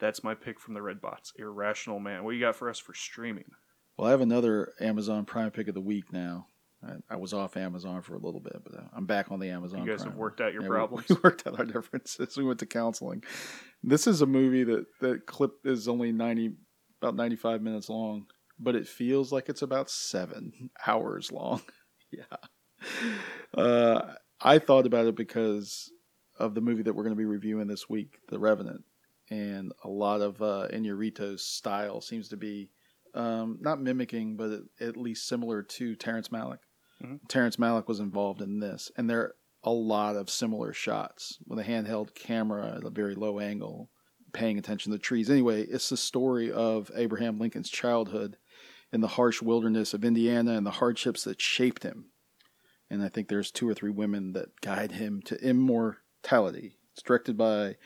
that's 0.00 0.22
my 0.22 0.34
pick 0.34 0.60
from 0.60 0.74
the 0.74 0.82
Red 0.82 1.00
Box. 1.00 1.32
Irrational 1.36 1.98
Man. 1.98 2.24
What 2.24 2.30
you 2.34 2.40
got 2.40 2.56
for 2.56 2.68
us 2.70 2.78
for 2.78 2.94
streaming? 2.94 3.50
Well, 3.96 4.06
I 4.06 4.10
have 4.12 4.20
another 4.20 4.72
Amazon 4.80 5.24
Prime 5.24 5.50
pick 5.50 5.68
of 5.68 5.74
the 5.74 5.80
week 5.80 6.12
now. 6.12 6.46
I, 6.86 6.92
I 7.10 7.16
was 7.16 7.34
off 7.34 7.56
Amazon 7.56 8.02
for 8.02 8.14
a 8.14 8.18
little 8.20 8.38
bit, 8.38 8.62
but 8.62 8.72
uh, 8.78 8.84
I'm 8.94 9.04
back 9.06 9.32
on 9.32 9.40
the 9.40 9.50
Amazon. 9.50 9.82
You 9.82 9.90
guys 9.90 10.02
Prime. 10.02 10.10
have 10.12 10.18
worked 10.18 10.40
out 10.40 10.52
your 10.52 10.62
Yeah, 10.62 10.68
we- 10.68 10.74
problems. 10.74 11.06
We, 11.10 11.16
worked 11.24 11.44
out 11.46 11.58
our 11.58 11.64
differences. 11.64 12.36
We 12.36 12.44
went 12.44 12.60
to 12.60 12.66
counseling. 12.66 13.24
This 13.82 14.06
is 14.06 14.22
a 14.22 14.26
movie 14.26 14.62
that 14.64 14.86
that 15.00 15.26
clip 15.26 15.52
is 15.64 15.88
only 15.88 16.12
ninety, 16.12 16.52
about 17.02 17.16
ninety 17.16 17.34
five 17.34 17.62
minutes 17.62 17.88
long, 17.88 18.26
but 18.60 18.76
it 18.76 18.86
feels 18.86 19.32
like 19.32 19.48
it's 19.48 19.62
about 19.62 19.90
seven 19.90 20.70
hours 20.86 21.32
long. 21.32 21.62
yeah. 22.12 22.22
Uh, 23.60 24.14
I 24.40 24.58
thought 24.58 24.86
about 24.86 25.06
it 25.06 25.16
because 25.16 25.90
of 26.38 26.54
the 26.54 26.60
movie 26.60 26.82
that 26.84 26.94
we're 26.94 27.02
going 27.02 27.14
to 27.14 27.18
be 27.18 27.24
reviewing 27.24 27.66
this 27.66 27.88
week, 27.88 28.18
The 28.28 28.38
Revenant, 28.38 28.84
and 29.30 29.72
a 29.84 29.88
lot 29.88 30.20
of 30.20 30.40
uh, 30.40 30.68
Iñárritu's 30.72 31.44
style 31.44 32.00
seems 32.00 32.28
to 32.28 32.36
be 32.36 32.70
um, 33.14 33.58
not 33.60 33.80
mimicking, 33.80 34.36
but 34.36 34.50
at, 34.52 34.88
at 34.88 34.96
least 34.96 35.26
similar 35.26 35.62
to 35.62 35.96
Terrence 35.96 36.28
Malick. 36.28 36.58
Mhm. 37.02 37.20
Terrence 37.28 37.56
Malick 37.56 37.88
was 37.88 38.00
involved 38.00 38.42
in 38.42 38.60
this, 38.60 38.90
and 38.96 39.08
there 39.08 39.20
are 39.20 39.34
a 39.64 39.70
lot 39.72 40.14
of 40.16 40.30
similar 40.30 40.72
shots 40.72 41.38
with 41.46 41.58
a 41.58 41.64
handheld 41.64 42.14
camera 42.14 42.76
at 42.76 42.84
a 42.84 42.90
very 42.90 43.14
low 43.14 43.40
angle, 43.40 43.90
paying 44.32 44.58
attention 44.58 44.92
to 44.92 44.98
the 44.98 45.02
trees. 45.02 45.28
Anyway, 45.30 45.62
it's 45.62 45.88
the 45.88 45.96
story 45.96 46.52
of 46.52 46.90
Abraham 46.94 47.38
Lincoln's 47.38 47.70
childhood 47.70 48.36
in 48.92 49.00
the 49.00 49.08
harsh 49.08 49.42
wilderness 49.42 49.94
of 49.94 50.04
Indiana 50.04 50.52
and 50.52 50.64
the 50.64 50.72
hardships 50.72 51.24
that 51.24 51.40
shaped 51.40 51.82
him. 51.82 52.06
And 52.90 53.02
I 53.02 53.08
think 53.08 53.28
there's 53.28 53.50
two 53.50 53.68
or 53.68 53.74
three 53.74 53.90
women 53.90 54.32
that 54.32 54.60
guide 54.60 54.92
him 54.92 55.22
to 55.26 55.36
immortality. 55.42 56.76
It's 56.92 57.02
directed 57.02 57.36
by 57.36 57.76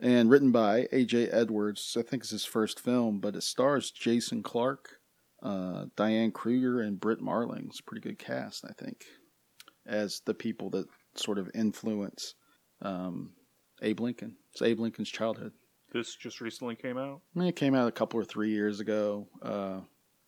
and 0.00 0.30
written 0.30 0.52
by 0.52 0.86
A.J. 0.92 1.28
Edwards. 1.28 1.96
I 1.98 2.02
think 2.02 2.22
it's 2.22 2.30
his 2.30 2.44
first 2.44 2.80
film, 2.80 3.18
but 3.20 3.34
it 3.34 3.42
stars 3.42 3.90
Jason 3.90 4.42
Clarke, 4.42 5.00
uh, 5.42 5.86
Diane 5.96 6.30
Kruger, 6.30 6.80
and 6.80 7.00
Britt 7.00 7.20
Marling. 7.20 7.66
It's 7.68 7.80
a 7.80 7.82
pretty 7.82 8.08
good 8.08 8.18
cast, 8.18 8.64
I 8.64 8.72
think, 8.72 9.04
as 9.86 10.20
the 10.24 10.34
people 10.34 10.70
that 10.70 10.86
sort 11.16 11.38
of 11.38 11.50
influence 11.54 12.34
um, 12.80 13.32
Abe 13.82 14.00
Lincoln. 14.00 14.36
It's 14.52 14.62
Abe 14.62 14.80
Lincoln's 14.80 15.10
childhood. 15.10 15.52
This 15.92 16.14
just 16.14 16.40
recently 16.40 16.76
came 16.76 16.98
out. 16.98 17.22
I 17.34 17.38
mean, 17.38 17.48
it 17.48 17.56
came 17.56 17.74
out 17.74 17.88
a 17.88 17.92
couple 17.92 18.20
or 18.20 18.24
three 18.24 18.50
years 18.50 18.78
ago. 18.78 19.26
Uh, 19.42 19.80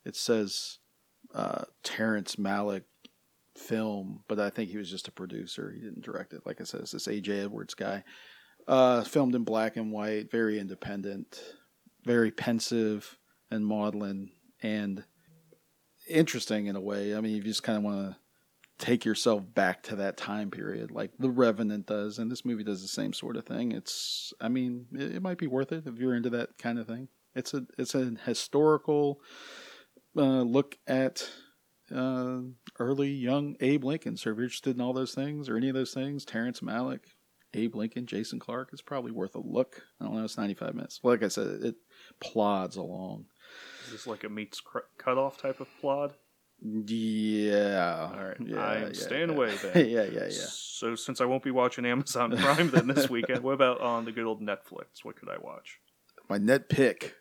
it 0.04 0.16
says 0.16 0.78
uh, 1.34 1.64
Terrence 1.82 2.36
Malick 2.36 2.84
film, 3.56 4.22
but 4.28 4.38
I 4.38 4.50
think 4.50 4.70
he 4.70 4.78
was 4.78 4.90
just 4.90 5.08
a 5.08 5.12
producer. 5.12 5.72
He 5.72 5.80
didn't 5.80 6.04
direct 6.04 6.32
it. 6.32 6.42
Like 6.46 6.60
I 6.60 6.64
said, 6.64 6.80
it's 6.80 6.92
this 6.92 7.08
A.J. 7.08 7.40
Edwards 7.40 7.74
guy. 7.74 8.04
Uh, 8.68 9.02
filmed 9.02 9.34
in 9.34 9.42
black 9.42 9.76
and 9.76 9.90
white, 9.90 10.30
very 10.30 10.58
independent, 10.58 11.42
very 12.04 12.30
pensive 12.30 13.18
and 13.50 13.66
maudlin, 13.66 14.30
and 14.62 15.04
interesting 16.08 16.66
in 16.66 16.76
a 16.76 16.80
way. 16.80 17.14
I 17.14 17.20
mean, 17.20 17.34
you 17.34 17.42
just 17.42 17.62
kind 17.62 17.78
of 17.78 17.84
want 17.84 18.10
to 18.10 18.16
take 18.78 19.04
yourself 19.04 19.42
back 19.54 19.82
to 19.84 19.96
that 19.96 20.16
time 20.16 20.50
period, 20.50 20.90
like 20.90 21.10
The 21.18 21.30
Revenant 21.30 21.86
does, 21.86 22.18
and 22.18 22.30
this 22.30 22.44
movie 22.44 22.64
does 22.64 22.82
the 22.82 22.88
same 22.88 23.12
sort 23.12 23.36
of 23.36 23.44
thing. 23.44 23.72
It's, 23.72 24.32
I 24.40 24.48
mean, 24.48 24.86
it, 24.92 25.16
it 25.16 25.22
might 25.22 25.38
be 25.38 25.46
worth 25.46 25.72
it 25.72 25.86
if 25.86 25.98
you're 25.98 26.14
into 26.14 26.30
that 26.30 26.56
kind 26.58 26.78
of 26.78 26.86
thing. 26.86 27.08
It's 27.34 27.54
a, 27.54 27.66
it's 27.78 27.94
a 27.94 28.12
historical 28.24 29.20
uh, 30.16 30.42
look 30.42 30.76
at 30.86 31.28
uh, 31.94 32.40
early 32.78 33.10
young 33.10 33.56
Abe 33.60 33.84
Lincoln. 33.84 34.16
So 34.16 34.30
if 34.30 34.36
you're 34.36 34.44
interested 34.44 34.76
in 34.76 34.80
all 34.80 34.92
those 34.92 35.14
things 35.14 35.48
or 35.48 35.56
any 35.56 35.68
of 35.68 35.74
those 35.74 35.92
things, 35.92 36.24
Terrence 36.24 36.60
Malick, 36.60 37.00
Abe 37.54 37.74
Lincoln, 37.74 38.06
Jason 38.06 38.38
Clarke, 38.38 38.70
it's 38.72 38.82
probably 38.82 39.10
worth 39.12 39.34
a 39.34 39.40
look. 39.40 39.82
I 40.00 40.04
don't 40.04 40.14
know, 40.16 40.24
it's 40.24 40.38
95 40.38 40.74
minutes. 40.74 41.00
Like 41.02 41.22
I 41.22 41.28
said, 41.28 41.46
it 41.62 41.74
plods 42.20 42.76
along. 42.76 43.26
Is 43.86 43.92
this 43.92 44.06
like 44.06 44.24
a 44.24 44.28
meats 44.28 44.60
cr- 44.60 44.78
cutoff 44.98 45.36
type 45.40 45.60
of 45.60 45.66
plod? 45.80 46.14
Yeah. 46.62 48.10
All 48.14 48.24
right, 48.24 48.36
Yeah, 48.44 48.58
I 48.64 48.76
am 48.76 48.82
yeah, 48.88 48.92
staying 48.92 49.28
yeah. 49.30 49.34
away 49.34 49.54
then. 49.62 49.88
yeah, 49.88 50.04
yeah, 50.04 50.24
yeah. 50.24 50.46
So 50.48 50.94
since 50.94 51.20
I 51.20 51.24
won't 51.24 51.42
be 51.42 51.50
watching 51.50 51.84
Amazon 51.86 52.36
Prime 52.36 52.70
then 52.70 52.86
this 52.86 53.08
weekend, 53.10 53.42
what 53.42 53.54
about 53.54 53.80
on 53.80 54.04
the 54.04 54.12
good 54.12 54.26
old 54.26 54.40
Netflix? 54.42 55.02
What 55.02 55.16
could 55.16 55.28
I 55.28 55.38
watch? 55.38 55.78
My 56.28 56.38
net 56.38 56.68
pick 56.68 57.14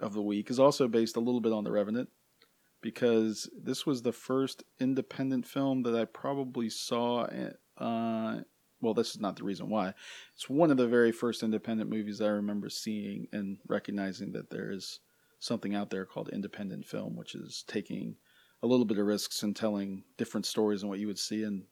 of 0.00 0.12
the 0.14 0.22
week 0.22 0.50
is 0.50 0.58
also 0.58 0.88
based 0.88 1.16
a 1.16 1.20
little 1.20 1.40
bit 1.40 1.52
on 1.52 1.64
The 1.64 1.70
Revenant 1.70 2.08
because 2.86 3.50
this 3.60 3.84
was 3.84 4.00
the 4.00 4.12
first 4.12 4.62
independent 4.78 5.44
film 5.44 5.82
that 5.82 5.96
I 5.96 6.04
probably 6.04 6.70
saw. 6.70 7.26
Uh, 7.76 8.42
well, 8.80 8.94
this 8.94 9.10
is 9.10 9.18
not 9.18 9.34
the 9.34 9.42
reason 9.42 9.68
why. 9.68 9.92
It's 10.36 10.48
one 10.48 10.70
of 10.70 10.76
the 10.76 10.86
very 10.86 11.10
first 11.10 11.42
independent 11.42 11.90
movies 11.90 12.20
I 12.20 12.28
remember 12.28 12.68
seeing 12.68 13.26
and 13.32 13.58
recognizing 13.66 14.30
that 14.34 14.50
there 14.50 14.70
is 14.70 15.00
something 15.40 15.74
out 15.74 15.90
there 15.90 16.06
called 16.06 16.28
independent 16.28 16.86
film, 16.86 17.16
which 17.16 17.34
is 17.34 17.64
taking 17.66 18.14
a 18.62 18.68
little 18.68 18.84
bit 18.84 18.98
of 18.98 19.06
risks 19.06 19.42
and 19.42 19.56
telling 19.56 20.04
different 20.16 20.46
stories 20.46 20.82
than 20.82 20.88
what 20.88 21.00
you 21.00 21.08
would 21.08 21.18
see 21.18 21.42
in 21.42 21.64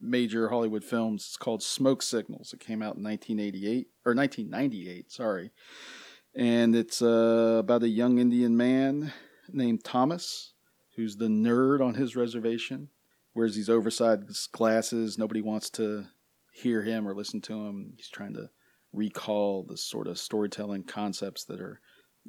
major 0.00 0.48
Hollywood 0.48 0.82
films. 0.82 1.26
It's 1.26 1.36
called 1.36 1.62
Smoke 1.62 2.00
Signals. 2.00 2.54
It 2.54 2.60
came 2.60 2.80
out 2.80 2.96
in 2.96 3.04
1988 3.04 3.88
or 4.06 4.14
1998, 4.14 5.12
sorry. 5.12 5.50
And 6.34 6.74
it's 6.74 7.02
uh, 7.02 7.58
about 7.60 7.82
a 7.82 7.88
young 7.88 8.18
Indian 8.18 8.56
man 8.56 9.12
named 9.52 9.84
Thomas 9.84 10.53
who's 10.96 11.16
the 11.16 11.28
nerd 11.28 11.80
on 11.80 11.94
his 11.94 12.16
reservation. 12.16 12.88
Wears 13.34 13.56
these 13.56 13.68
oversized 13.68 14.52
glasses. 14.52 15.18
Nobody 15.18 15.40
wants 15.42 15.70
to 15.70 16.06
hear 16.52 16.82
him 16.82 17.06
or 17.06 17.14
listen 17.14 17.40
to 17.42 17.66
him. 17.66 17.94
He's 17.96 18.08
trying 18.08 18.34
to 18.34 18.50
recall 18.92 19.64
the 19.64 19.76
sort 19.76 20.06
of 20.06 20.18
storytelling 20.18 20.84
concepts 20.84 21.44
that 21.44 21.60
are 21.60 21.80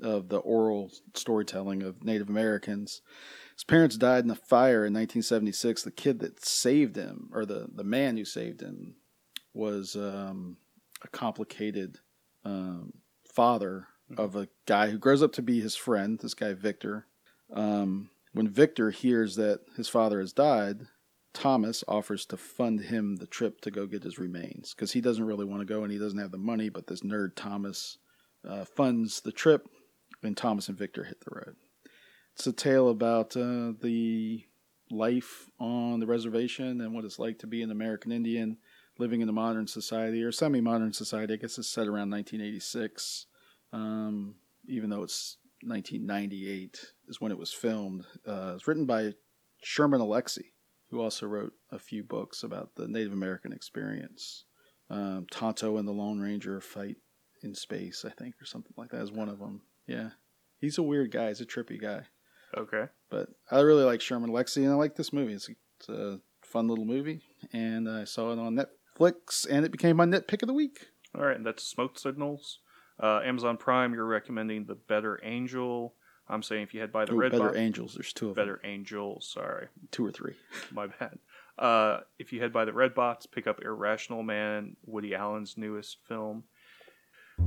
of 0.01 0.29
the 0.29 0.37
oral 0.37 0.91
storytelling 1.13 1.83
of 1.83 2.03
Native 2.03 2.29
Americans. 2.29 3.01
His 3.55 3.63
parents 3.63 3.97
died 3.97 4.25
in 4.25 4.31
a 4.31 4.35
fire 4.35 4.85
in 4.85 4.93
1976. 4.93 5.83
The 5.83 5.91
kid 5.91 6.19
that 6.19 6.43
saved 6.45 6.95
him, 6.95 7.29
or 7.31 7.45
the, 7.45 7.67
the 7.73 7.83
man 7.83 8.17
who 8.17 8.25
saved 8.25 8.61
him, 8.61 8.95
was 9.53 9.95
um, 9.95 10.57
a 11.01 11.07
complicated 11.07 11.99
um, 12.43 12.93
father 13.23 13.87
of 14.17 14.35
a 14.35 14.49
guy 14.65 14.89
who 14.89 14.97
grows 14.97 15.23
up 15.23 15.31
to 15.33 15.41
be 15.41 15.61
his 15.61 15.75
friend, 15.75 16.19
this 16.19 16.33
guy 16.33 16.53
Victor. 16.53 17.07
Um, 17.53 18.09
when 18.35 18.49
Victor 18.49 18.91
hears 18.91 19.37
that 19.37 19.61
his 19.77 19.87
father 19.87 20.19
has 20.19 20.33
died, 20.33 20.87
Thomas 21.33 21.85
offers 21.87 22.25
to 22.25 22.35
fund 22.35 22.81
him 22.81 23.15
the 23.15 23.27
trip 23.27 23.61
to 23.61 23.71
go 23.71 23.87
get 23.87 24.03
his 24.03 24.19
remains 24.19 24.73
because 24.73 24.91
he 24.91 24.99
doesn't 24.99 25.23
really 25.23 25.45
want 25.45 25.61
to 25.61 25.65
go 25.65 25.83
and 25.83 25.91
he 25.91 25.97
doesn't 25.97 26.19
have 26.19 26.31
the 26.31 26.37
money. 26.37 26.67
But 26.67 26.87
this 26.87 26.99
nerd 26.99 27.35
Thomas 27.37 27.97
uh, 28.45 28.65
funds 28.65 29.21
the 29.21 29.31
trip, 29.31 29.69
and 30.21 30.35
Thomas 30.35 30.67
and 30.67 30.77
Victor 30.77 31.05
hit 31.05 31.21
the 31.21 31.33
road. 31.33 31.55
It's 32.33 32.45
a 32.45 32.51
tale 32.51 32.89
about 32.89 33.37
uh, 33.37 33.71
the 33.81 34.43
life 34.91 35.49
on 35.57 36.01
the 36.01 36.07
reservation 36.07 36.81
and 36.81 36.93
what 36.93 37.05
it's 37.05 37.19
like 37.19 37.39
to 37.39 37.47
be 37.47 37.61
an 37.61 37.71
American 37.71 38.11
Indian 38.11 38.57
living 38.99 39.21
in 39.21 39.29
a 39.29 39.33
modern 39.33 39.67
society 39.67 40.21
or 40.23 40.33
semi-modern 40.33 40.91
society. 40.91 41.35
I 41.35 41.37
guess 41.37 41.57
it's 41.57 41.69
set 41.69 41.87
around 41.87 42.11
1986, 42.11 43.27
um, 43.71 44.35
even 44.67 44.89
though 44.89 45.03
it's 45.03 45.37
1998 45.63 46.91
is 47.07 47.21
when 47.21 47.31
it 47.31 47.37
was 47.37 47.53
filmed. 47.53 48.05
Uh, 48.27 48.53
it's 48.55 48.67
written 48.67 48.85
by 48.85 49.13
Sherman 49.63 50.01
Alexie, 50.01 50.51
who 50.89 51.01
also 51.01 51.25
wrote 51.25 51.53
a 51.71 51.79
few 51.79 52.03
books 52.03 52.43
about 52.43 52.75
the 52.75 52.87
Native 52.87 53.13
American 53.13 53.51
experience. 53.51 54.45
Um, 54.89 55.25
Tonto 55.31 55.77
and 55.77 55.87
the 55.87 55.91
Lone 55.91 56.19
Ranger 56.19 56.61
fight 56.61 56.97
in 57.43 57.55
space, 57.55 58.05
I 58.05 58.11
think, 58.11 58.35
or 58.41 58.45
something 58.45 58.73
like 58.77 58.91
that 58.91 59.01
is 59.01 59.11
one 59.11 59.29
of 59.29 59.39
them. 59.39 59.61
Yeah, 59.87 60.11
he's 60.59 60.77
a 60.77 60.83
weird 60.83 61.11
guy. 61.11 61.29
He's 61.29 61.41
a 61.41 61.45
trippy 61.45 61.81
guy. 61.81 62.03
Okay. 62.57 62.85
But 63.09 63.29
I 63.51 63.61
really 63.61 63.83
like 63.83 64.01
Sherman 64.01 64.29
Alexie, 64.29 64.63
and 64.63 64.71
I 64.71 64.75
like 64.75 64.95
this 64.95 65.11
movie. 65.11 65.33
It's, 65.33 65.49
it's 65.79 65.89
a 65.89 66.19
fun 66.41 66.67
little 66.67 66.85
movie, 66.85 67.21
and 67.51 67.89
I 67.89 68.03
saw 68.05 68.31
it 68.31 68.39
on 68.39 68.55
Netflix, 68.55 69.45
and 69.49 69.65
it 69.65 69.71
became 69.71 69.97
my 69.97 70.05
nitpick 70.05 70.41
of 70.41 70.47
the 70.47 70.53
week. 70.53 70.87
All 71.15 71.25
right, 71.25 71.35
and 71.37 71.45
that's 71.45 71.63
Smoke 71.63 71.97
Signals. 71.97 72.59
Uh, 73.01 73.19
Amazon 73.25 73.57
Prime, 73.57 73.93
you're 73.93 74.05
recommending 74.05 74.65
The 74.65 74.75
Better 74.75 75.19
Angel. 75.23 75.95
I'm 76.27 76.41
saying 76.43 76.63
if 76.63 76.73
you 76.73 76.79
head 76.81 76.91
by 76.91 77.05
the 77.05 77.13
Ooh, 77.13 77.17
Red 77.17 77.31
Better 77.31 77.45
Box, 77.45 77.57
Angels. 77.57 77.93
There's 77.93 78.13
two 78.13 78.29
of 78.29 78.35
Better 78.35 78.59
Angels. 78.63 79.27
Sorry, 79.31 79.67
two 79.91 80.05
or 80.05 80.11
three. 80.11 80.33
my 80.71 80.87
bad. 80.87 81.19
Uh, 81.57 81.99
if 82.19 82.33
you 82.33 82.41
head 82.41 82.51
by 82.51 82.65
the 82.65 82.73
Red 82.73 82.93
Box, 82.93 83.25
pick 83.25 83.47
up 83.47 83.61
Irrational 83.63 84.23
Man, 84.23 84.75
Woody 84.85 85.15
Allen's 85.15 85.57
newest 85.57 85.97
film. 86.07 86.43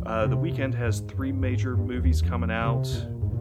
Uh, 0.06 0.26
the 0.26 0.36
weekend 0.36 0.74
has 0.74 1.00
three 1.00 1.32
major 1.32 1.76
movies 1.76 2.22
coming 2.22 2.50
out. 2.50 2.86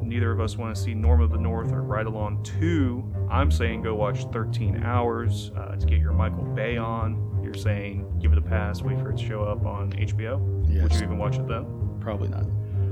Neither 0.01 0.31
of 0.31 0.39
us 0.39 0.55
want 0.55 0.75
to 0.75 0.81
see 0.81 0.93
Norm 0.93 1.21
of 1.21 1.31
the 1.31 1.37
North 1.37 1.71
or 1.73 1.83
Ride 1.83 2.05
Along 2.05 2.41
2. 2.43 3.27
I'm 3.29 3.51
saying 3.51 3.81
go 3.81 3.95
watch 3.95 4.23
13 4.31 4.81
Hours 4.83 5.51
uh, 5.57 5.75
to 5.75 5.85
get 5.85 5.99
your 5.99 6.13
Michael 6.13 6.45
Bay 6.45 6.77
on. 6.77 7.41
You're 7.43 7.53
saying 7.53 8.19
give 8.19 8.31
it 8.31 8.37
a 8.37 8.41
pass, 8.41 8.81
wait 8.81 8.99
for 8.99 9.11
it 9.11 9.17
to 9.17 9.25
show 9.25 9.43
up 9.43 9.65
on 9.65 9.91
HBO. 9.91 10.65
Yes. 10.69 10.83
Would 10.83 10.93
you 10.93 11.01
even 11.03 11.17
watch 11.17 11.35
it 11.37 11.47
then? 11.47 11.97
Probably 11.99 12.29
not. 12.29 12.45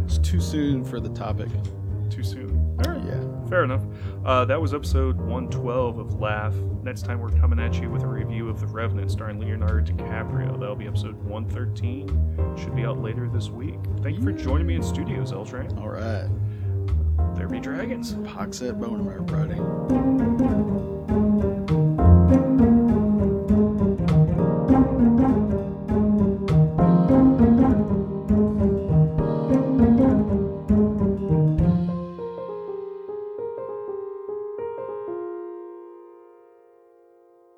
It's 0.03 0.17
too 0.17 0.41
soon 0.41 0.83
for 0.83 0.99
the 0.99 1.09
topic. 1.09 1.49
Too 2.09 2.23
soon. 2.23 2.79
All 2.85 2.93
right. 2.93 3.03
Yeah. 3.05 3.47
Fair 3.47 3.63
enough. 3.63 3.83
Uh, 4.25 4.45
that 4.45 4.59
was 4.59 4.73
episode 4.73 5.17
112 5.17 5.97
of 5.99 6.19
Laugh. 6.19 6.53
Next 6.83 7.03
time 7.03 7.19
we're 7.19 7.29
coming 7.29 7.59
at 7.59 7.79
you 7.79 7.89
with 7.89 8.03
a 8.03 8.07
review 8.07 8.49
of 8.49 8.59
The 8.59 8.67
Revenant 8.67 9.11
starring 9.11 9.39
Leonardo 9.39 9.91
DiCaprio. 9.91 10.59
That'll 10.59 10.75
be 10.75 10.87
episode 10.87 11.15
113. 11.23 12.55
Should 12.57 12.75
be 12.75 12.85
out 12.85 13.01
later 13.01 13.29
this 13.29 13.49
week. 13.49 13.79
Thank 14.01 14.17
you 14.17 14.23
for 14.23 14.31
joining 14.31 14.67
me 14.67 14.75
in 14.75 14.83
studios, 14.83 15.31
L 15.31 15.47
All 15.77 15.89
right. 15.89 16.29
There 17.35 17.47
be 17.47 17.59
dragons. 17.59 18.13
Poxet 18.13 18.79
Bonum, 18.79 19.09
everybody. 19.09 21.04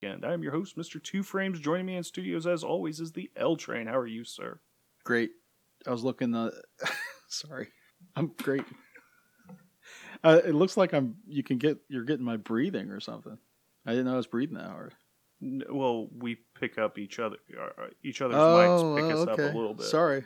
And 0.04 0.24
I 0.26 0.34
am 0.34 0.44
your 0.44 0.52
host, 0.52 0.78
Mr. 0.78 1.02
Two 1.02 1.24
Frames. 1.24 1.60
Joining 1.60 1.86
me 1.86 1.96
in 1.96 2.04
studios, 2.04 2.46
as 2.46 2.64
always, 2.64 3.00
is 3.00 3.12
the 3.12 3.32
L 3.36 3.56
Train. 3.56 3.88
How 3.88 3.98
are 3.98 4.08
you, 4.08 4.24
sir? 4.24 4.60
Great. 5.04 5.32
I 5.86 5.92
was 5.92 6.04
looking. 6.04 6.36
Uh, 6.36 6.52
sorry, 7.28 7.70
I'm 8.16 8.32
great. 8.42 8.64
Uh, 10.24 10.40
it 10.46 10.54
looks 10.54 10.78
like 10.78 10.94
I'm. 10.94 11.16
You 11.28 11.44
can 11.44 11.58
get. 11.58 11.78
You're 11.90 12.04
getting 12.04 12.26
my 12.26 12.38
breathing 12.38 12.92
or 12.92 13.00
something. 13.00 13.38
I 13.86 13.92
didn't 13.92 14.06
know 14.06 14.14
I 14.14 14.18
was 14.18 14.28
breathing 14.28 14.58
that 14.58 14.70
hard. 14.70 14.94
N- 15.42 15.64
Well, 15.70 16.10
we 16.16 16.38
pick 16.60 16.78
up 16.78 16.98
each 16.98 17.20
other. 17.20 17.38
Uh, 17.58 17.88
each 18.04 18.22
other's 18.22 18.38
oh, 18.38 18.96
mics 18.96 19.02
pick 19.02 19.16
us 19.16 19.28
okay. 19.28 19.32
up 19.32 19.54
a 19.54 19.58
little 19.58 19.74
bit. 19.74 19.86
Sorry. 19.86 20.26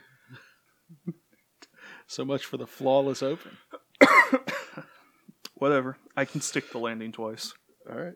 so 2.06 2.24
much 2.24 2.44
for 2.44 2.56
the 2.56 2.66
flawless 2.66 3.22
open. 3.22 3.56
Whatever. 5.54 5.96
I 6.16 6.24
can 6.24 6.40
stick 6.40 6.70
the 6.72 6.78
landing 6.78 7.12
twice. 7.12 7.54
All 7.88 7.96
right. 7.96 8.14